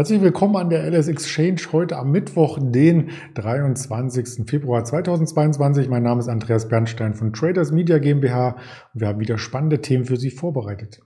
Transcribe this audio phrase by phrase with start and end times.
[0.00, 4.48] Herzlich willkommen an der LS Exchange heute am Mittwoch, den 23.
[4.48, 5.90] Februar 2022.
[5.90, 8.56] Mein Name ist Andreas Bernstein von Traders Media GmbH
[8.94, 11.02] und wir haben wieder spannende Themen für Sie vorbereitet.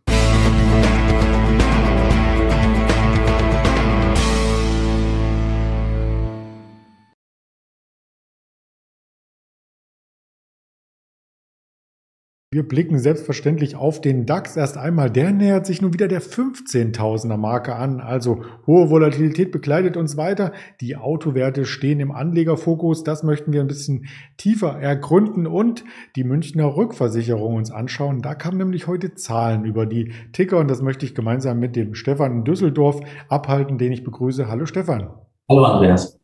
[12.55, 15.11] Wir blicken selbstverständlich auf den DAX erst einmal.
[15.11, 17.99] Der nähert sich nun wieder der 15.000er Marke an.
[17.99, 20.53] Also hohe Volatilität begleitet uns weiter.
[20.81, 23.03] Die Autowerte stehen im Anlegerfokus.
[23.03, 28.23] Das möchten wir ein bisschen tiefer ergründen und die Münchner Rückversicherung uns anschauen.
[28.23, 31.97] Da kamen nämlich heute Zahlen über die Ticker und das möchte ich gemeinsam mit dem
[31.97, 34.47] Stefan in Düsseldorf abhalten, den ich begrüße.
[34.47, 35.09] Hallo Stefan.
[35.49, 36.24] Hallo Andreas.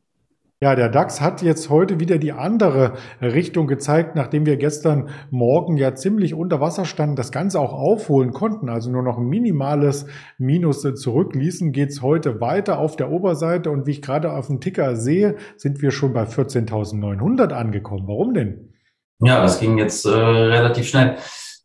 [0.63, 2.93] Ja, der DAX hat jetzt heute wieder die andere
[3.23, 8.33] Richtung gezeigt, nachdem wir gestern Morgen ja ziemlich unter Wasser standen, das Ganze auch aufholen
[8.33, 10.05] konnten, also nur noch ein minimales
[10.37, 14.97] Minus zurückließen, geht's heute weiter auf der Oberseite und wie ich gerade auf dem Ticker
[14.97, 18.07] sehe, sind wir schon bei 14.900 angekommen.
[18.07, 18.75] Warum denn?
[19.21, 21.17] Ja, das ging jetzt äh, relativ schnell.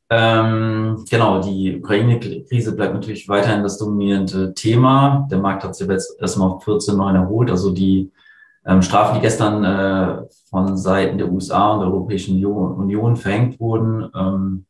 [0.09, 5.27] Ähm, genau, die Ukraine-Krise bleibt natürlich weiterhin das dominierende Thema.
[5.29, 8.13] Der Markt hat sich jetzt erstmal auf 14,9 erholt, also die
[8.65, 14.09] ähm, Strafen, die gestern äh, von Seiten der USA und der Europäischen Union verhängt wurden.
[14.15, 14.65] Ähm,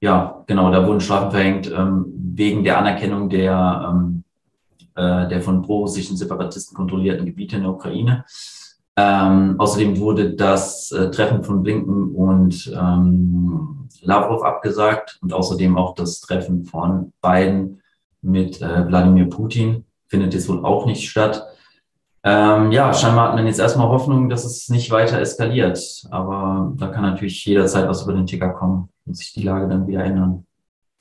[0.00, 4.24] ja, genau, da wurden Strafen verhängt ähm, wegen der Anerkennung der, ähm,
[4.94, 8.24] äh, der von pro-russischen Separatisten kontrollierten Gebiete in der Ukraine.
[8.96, 15.94] Ähm, außerdem wurde das äh, Treffen von Blinken und ähm, Lavrov abgesagt und außerdem auch
[15.94, 17.80] das Treffen von Biden
[18.22, 21.46] mit äh, Wladimir Putin findet jetzt wohl auch nicht statt.
[22.30, 26.06] Ähm, ja, scheinbar hat man jetzt erstmal Hoffnung, dass es nicht weiter eskaliert.
[26.10, 29.86] Aber da kann natürlich jederzeit was über den Ticker kommen und sich die Lage dann
[29.86, 30.44] wieder ändern.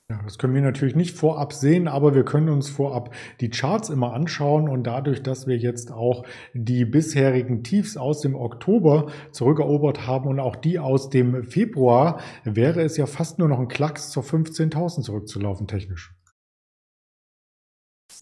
[0.10, 3.90] Ja, das können wir natürlich nicht vorab sehen, aber wir können uns vorab die Charts
[3.90, 10.08] immer anschauen und dadurch, dass wir jetzt auch die bisherigen Tiefs aus dem Oktober zurückerobert
[10.08, 14.12] haben und auch die aus dem Februar, wäre es ja fast nur noch ein Klacks
[14.12, 16.14] zur 15.000 zurückzulaufen technisch.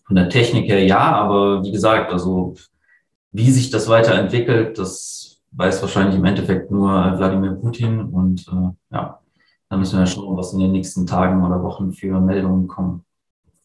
[0.08, 2.56] Von der Technik her ja, aber wie gesagt, also
[3.36, 8.00] wie sich das weiterentwickelt, das weiß wahrscheinlich im Endeffekt nur Wladimir Putin.
[8.00, 9.20] Und äh, ja,
[9.70, 13.05] da müssen wir schauen, was in den nächsten Tagen oder Wochen für Meldungen kommen.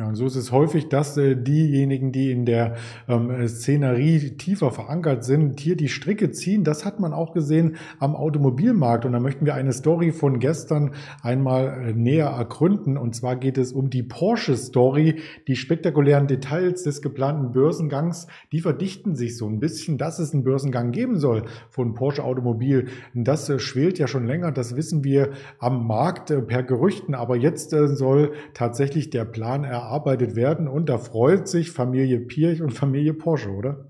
[0.01, 4.71] Ja, und so ist es häufig, dass äh, diejenigen, die in der ähm, Szenerie tiefer
[4.71, 6.65] verankert sind, hier die Stricke ziehen.
[6.65, 9.05] Das hat man auch gesehen am Automobilmarkt.
[9.05, 12.97] Und da möchten wir eine Story von gestern einmal äh, näher ergründen.
[12.97, 15.17] Und zwar geht es um die Porsche-Story.
[15.47, 20.45] Die spektakulären Details des geplanten Börsengangs, die verdichten sich so ein bisschen, dass es einen
[20.45, 22.87] Börsengang geben soll von Porsche Automobil.
[23.13, 24.51] Das äh, schwelt ja schon länger.
[24.51, 27.15] Das wissen wir am Markt äh, per Gerüchten.
[27.15, 30.69] Aber jetzt äh, soll tatsächlich der Plan erarbeitet erarbeitet werden.
[30.69, 33.87] Und da freut sich Familie Pirch und Familie Porsche, oder?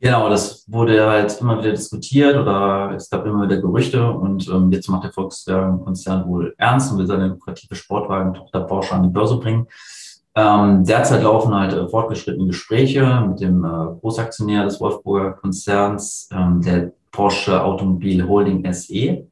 [0.00, 4.72] Genau, das wurde halt immer wieder diskutiert oder es gab immer wieder Gerüchte und ähm,
[4.72, 9.36] jetzt macht der Volkswagen-Konzern wohl ernst und will seine lukrative Sportwagen-Tochter Porsche an die Börse
[9.36, 9.66] bringen.
[10.34, 16.62] Ähm, derzeit laufen halt äh, fortgeschrittene Gespräche mit dem äh, Großaktionär des Wolfsburger Konzerns, ähm,
[16.62, 19.26] der Porsche Automobil Holding SE.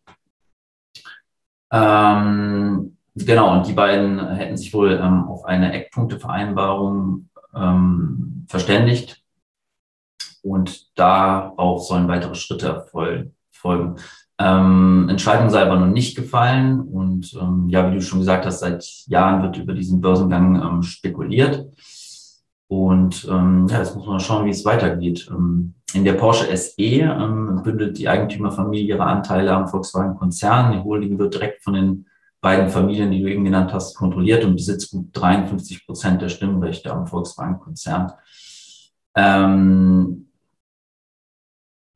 [1.73, 9.23] Ähm, Genau, und die beiden hätten sich wohl ähm, auf eine Eckpunktevereinbarung ähm, verständigt.
[10.43, 12.87] Und darauf sollen weitere Schritte
[13.53, 13.97] folgen.
[14.39, 16.81] Ähm, Entscheidung sei aber noch nicht gefallen.
[16.81, 20.83] Und ähm, ja, wie du schon gesagt hast, seit Jahren wird über diesen Börsengang ähm,
[20.83, 21.67] spekuliert.
[22.69, 25.29] Und ähm, ja, jetzt muss man schauen, wie es weitergeht.
[25.95, 30.73] In der Porsche SE bündelt die Eigentümerfamilie ihre Anteile am Volkswagen-Konzern.
[30.73, 32.08] Die Holding wird direkt von den
[32.41, 36.93] beiden Familien, die du eben genannt hast, kontrolliert und besitzt gut 53 Prozent der Stimmrechte
[36.93, 38.13] am Volkswagen-Konzern.
[39.17, 40.29] Ähm,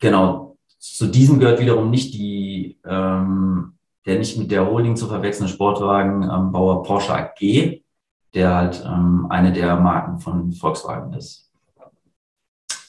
[0.01, 5.53] genau, zu diesem gehört wiederum nicht die, ähm, der nicht mit der Holding zu verwechselnde
[5.53, 7.83] Sportwagenbauer ähm, Porsche AG,
[8.35, 11.52] der halt ähm, eine der Marken von Volkswagen ist.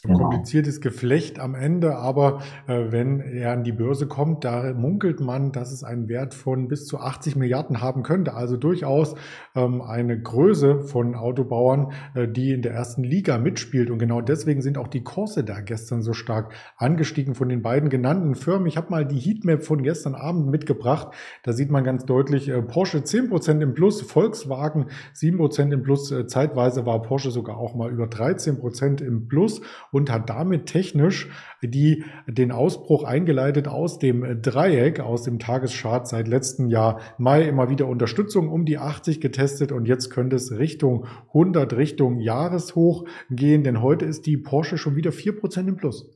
[0.05, 0.19] Genau.
[0.19, 5.53] kompliziertes Geflecht am Ende, aber äh, wenn er an die Börse kommt, da munkelt man,
[5.53, 8.33] dass es einen Wert von bis zu 80 Milliarden haben könnte.
[8.33, 9.15] Also durchaus
[9.55, 13.89] ähm, eine Größe von Autobauern, äh, die in der ersten Liga mitspielt.
[13.89, 17.87] Und genau deswegen sind auch die Kurse da gestern so stark angestiegen von den beiden
[17.87, 18.67] genannten Firmen.
[18.67, 21.13] Ich habe mal die Heatmap von gestern Abend mitgebracht.
[21.43, 26.11] Da sieht man ganz deutlich äh, Porsche 10% im Plus, Volkswagen 7% im Plus.
[26.11, 29.61] Äh, zeitweise war Porsche sogar auch mal über 13% im Plus.
[29.93, 31.29] Und hat damit technisch
[31.61, 37.69] die, den Ausbruch eingeleitet aus dem Dreieck, aus dem Tageschart seit letztem Jahr Mai immer
[37.69, 43.63] wieder Unterstützung um die 80 getestet und jetzt könnte es Richtung 100, Richtung Jahreshoch gehen,
[43.63, 46.09] denn heute ist die Porsche schon wieder 4% im Plus.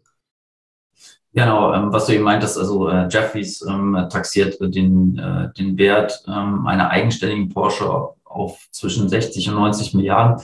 [1.33, 6.23] Genau, ähm, was du eben meintest, also äh, Jeffries ähm, taxiert den, äh, den Wert
[6.27, 7.87] ähm, einer eigenständigen Porsche
[8.23, 10.43] auf, zwischen 60 und 90 Milliarden.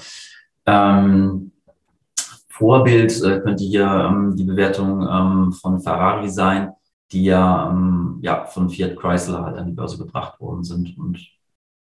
[2.54, 6.72] Vorbild äh, könnte hier ähm, die Bewertung ähm, von Ferrari sein,
[7.12, 11.20] die ja, ähm, ja von Fiat Chrysler halt an die Börse gebracht worden sind und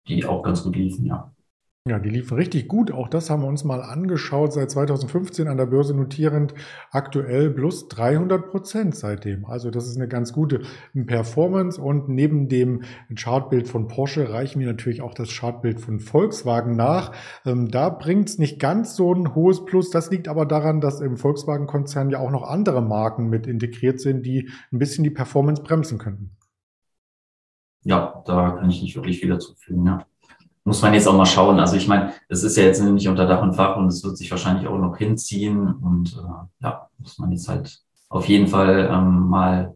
[0.09, 1.31] die auch ganz gut liefen, ja.
[1.85, 2.93] Ja, die liefen richtig gut.
[2.93, 4.53] Auch das haben wir uns mal angeschaut.
[4.53, 6.55] Seit 2015 an der Börse notierend.
[6.93, 9.47] Aktuell plus 300 Prozent seitdem.
[9.47, 10.61] Also das ist eine ganz gute
[10.95, 11.83] Performance.
[11.83, 12.85] Und neben dem
[13.17, 17.17] Chartbild von Porsche reichen wir natürlich auch das Chartbild von Volkswagen nach.
[17.45, 19.91] Ähm, da bringt es nicht ganz so ein hohes Plus.
[19.91, 24.25] Das liegt aber daran, dass im Volkswagen-Konzern ja auch noch andere Marken mit integriert sind,
[24.25, 26.37] die ein bisschen die Performance bremsen könnten.
[27.83, 29.85] Ja, da kann ich nicht wirklich viel dazu fügen.
[29.85, 30.07] Ja
[30.65, 31.59] muss man jetzt auch mal schauen.
[31.59, 34.17] Also ich meine, es ist ja jetzt nicht unter Dach und Fach und es wird
[34.17, 38.89] sich wahrscheinlich auch noch hinziehen und äh, ja, muss man jetzt halt auf jeden Fall
[38.93, 39.75] ähm, mal,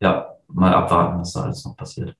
[0.00, 2.16] ja, mal abwarten, was da alles noch passiert.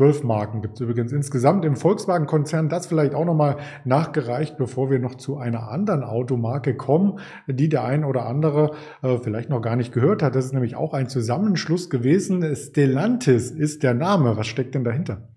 [0.00, 2.70] Zwölf Marken gibt es übrigens insgesamt im Volkswagen-Konzern.
[2.70, 7.84] Das vielleicht auch nochmal nachgereicht, bevor wir noch zu einer anderen Automarke kommen, die der
[7.84, 8.70] ein oder andere
[9.02, 10.34] äh, vielleicht noch gar nicht gehört hat.
[10.34, 12.56] Das ist nämlich auch ein Zusammenschluss gewesen.
[12.56, 14.38] Stellantis ist der Name.
[14.38, 15.28] Was steckt denn dahinter?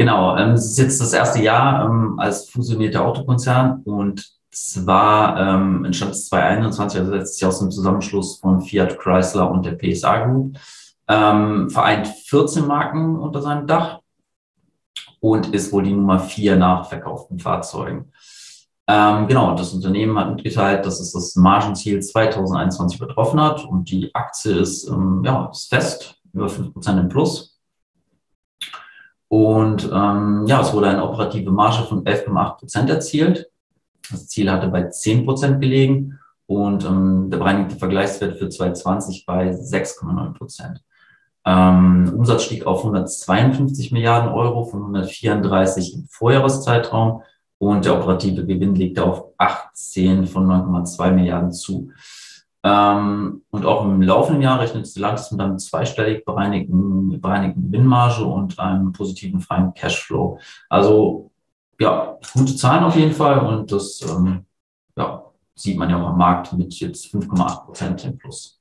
[0.00, 5.84] Genau, ähm, es ist jetzt das erste Jahr ähm, als fusionierter Autokonzern und zwar ähm,
[5.84, 10.24] entstand es 2021, also letztes Jahr aus dem Zusammenschluss von Fiat Chrysler und der PSA
[10.24, 10.56] Group,
[11.06, 13.98] ähm, vereint 14 Marken unter seinem Dach
[15.20, 18.10] und ist wohl die Nummer vier nach verkauften Fahrzeugen.
[18.86, 24.14] Ähm, genau, das Unternehmen hat mitgeteilt, dass es das Margenziel 2021 übertroffen hat und die
[24.14, 27.59] Aktie ist, ähm, ja, ist fest, über 5% im Plus.
[29.30, 33.48] Und ähm, ja, es wurde eine operative Marge von 11,8 Prozent erzielt.
[34.10, 39.52] Das Ziel hatte bei 10 Prozent gelegen und ähm, der bereinigte Vergleichswert für 2020 bei
[39.52, 40.82] 6,9 Prozent.
[41.46, 47.22] Ähm, Umsatz stieg auf 152 Milliarden Euro von 134 im Vorjahreszeitraum
[47.58, 51.92] und der operative Gewinn legte auf 18 von 9,2 Milliarden zu.
[52.62, 58.58] Ähm, und auch im laufenden Jahr rechnet Stellantis mit einem zweistellig bereinigten, bereinigten Gewinnmarge und
[58.58, 60.38] einem positiven freien Cashflow.
[60.68, 61.30] Also
[61.80, 64.44] ja, gute Zahlen auf jeden Fall und das ähm,
[64.96, 65.24] ja,
[65.54, 68.60] sieht man ja auch am Markt mit jetzt 5,8 Prozent im Plus.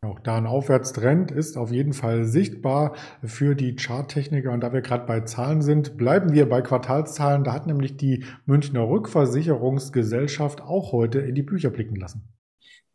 [0.00, 4.52] Auch da ein Aufwärtstrend ist auf jeden Fall sichtbar für die Charttechniker.
[4.52, 7.44] Und da wir gerade bei Zahlen sind, bleiben wir bei Quartalszahlen.
[7.44, 12.33] Da hat nämlich die Münchner Rückversicherungsgesellschaft auch heute in die Bücher blicken lassen.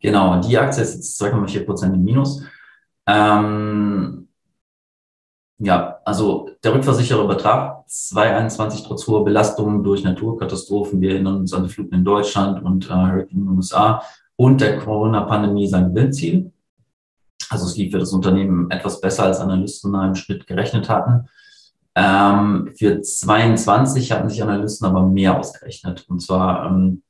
[0.02, 2.42] Genau, die Aktie ist jetzt 2,4 Prozent im Minus.
[3.06, 4.30] Ähm,
[5.58, 11.02] ja, also der Rückversicherer übertrag 2021 trotz hoher Belastungen durch Naturkatastrophen.
[11.02, 14.02] Wir erinnern uns an die Fluten in Deutschland und äh, Hurricane in den USA
[14.38, 16.54] und der Corona-Pandemie sein Gewinnziel.
[17.50, 21.28] Also es lief für das Unternehmen etwas besser, als Analysten im Schnitt gerechnet hatten.
[21.96, 26.06] Ähm, für 22 hatten sich Analysten aber mehr ausgerechnet.
[26.08, 27.04] Und zwar ähm,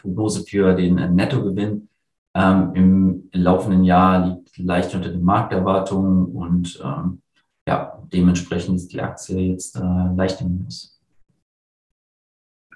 [0.00, 1.88] Prognose für den Nettogewinn
[2.34, 7.22] ähm, im laufenden Jahr liegt leicht unter den Markterwartungen und ähm,
[7.66, 10.92] ja, dementsprechend ist die Aktie jetzt äh, leicht im Minus.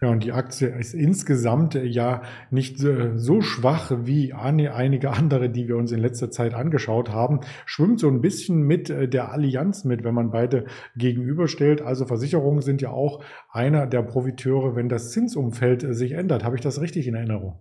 [0.03, 2.21] Ja, und die Aktie ist insgesamt äh, ja
[2.51, 7.41] nicht so schwach wie einige andere, die wir uns in letzter Zeit angeschaut haben.
[7.65, 11.81] Schwimmt so ein bisschen mit äh, der Allianz mit, wenn man beide gegenüberstellt.
[11.81, 16.45] Also Versicherungen sind ja auch einer der Profiteure, wenn das Zinsumfeld äh, sich ändert.
[16.45, 17.61] Habe ich das richtig in Erinnerung?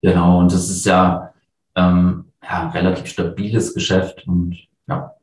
[0.00, 1.33] Genau, und das ist ja
[1.76, 5.14] ähm, ja, relativ stabiles Geschäft und ja,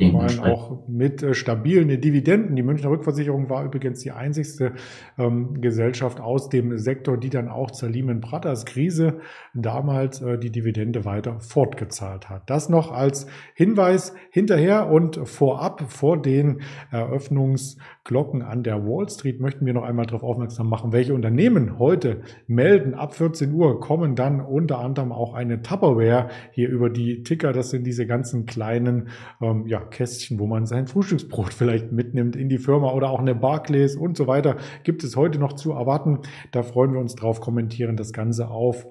[0.00, 2.56] vor allem auch mit äh, stabilen Dividenden.
[2.56, 4.72] Die Münchner Rückversicherung war übrigens die einzigste
[5.18, 9.20] ähm, Gesellschaft aus dem Sektor, die dann auch zur Lehman Brothers Krise
[9.52, 12.48] damals äh, die Dividende weiter fortgezahlt hat.
[12.48, 19.66] Das noch als Hinweis hinterher und vorab vor den Eröffnungsglocken an der Wall Street möchten
[19.66, 22.94] wir noch einmal darauf aufmerksam machen, welche Unternehmen heute melden.
[22.94, 27.52] Ab 14 Uhr kommen dann unter anderem auch eine Tupperware hier über die Ticker.
[27.52, 29.08] Das sind diese ganzen kleinen,
[29.42, 33.34] ähm, ja, Kästchen, wo man sein Frühstücksbrot vielleicht mitnimmt in die Firma oder auch eine
[33.34, 34.56] Barclays und so weiter.
[34.84, 36.20] Gibt es heute noch zu erwarten.
[36.50, 38.86] Da freuen wir uns drauf, kommentieren das Ganze auf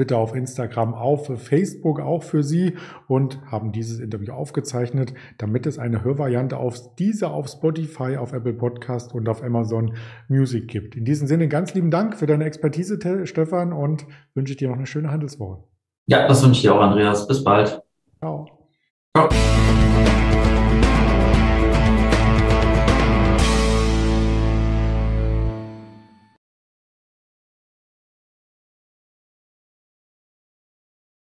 [0.00, 2.74] Twitter, auf Instagram, auf Facebook auch für Sie
[3.06, 8.54] und haben dieses Interview aufgezeichnet, damit es eine Hörvariante auf diese, auf Spotify, auf Apple
[8.54, 9.92] Podcast und auf Amazon
[10.28, 10.96] Music gibt.
[10.96, 14.86] In diesem Sinne ganz lieben Dank für deine Expertise, Stefan, und wünsche dir noch eine
[14.86, 15.64] schöne Handelswoche.
[16.06, 17.28] Ja, das wünsche ich dir auch, Andreas.
[17.28, 17.82] Bis bald.
[18.20, 18.46] Ciao.
[19.14, 20.09] Ciao.